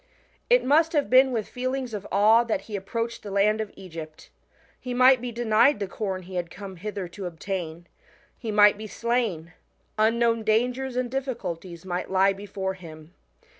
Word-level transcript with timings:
It 0.49 0.65
must 0.65 0.93
have 0.93 1.11
been 1.11 1.31
with 1.31 1.47
feelings 1.47 1.93
of 1.93 2.07
awe 2.11 2.43
that 2.45 2.61
he 2.61 2.75
approached 2.75 3.21
the 3.21 3.29
land 3.29 3.61
of 3.61 3.71
Egypt. 3.75 4.31
He 4.79 4.95
might 4.95 5.21
be 5.21 5.31
denied 5.31 5.79
the 5.79 5.85
corn 5.87 6.23
he 6.23 6.33
had 6.37 6.49
come 6.49 6.77
hither 6.77 7.07
to 7.09 7.27
obtain, 7.27 7.85
he 8.35 8.49
might 8.49 8.79
be 8.79 8.87
slain, 8.87 9.53
unknown 9.99 10.43
dangers 10.43 10.95
and 10.95 11.11
difficulties 11.11 11.85
might 11.85 12.09
lie 12.09 12.33
before 12.33 12.73
him. 12.73 13.13